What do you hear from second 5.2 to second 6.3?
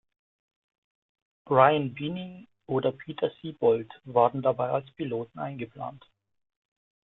eingeplant.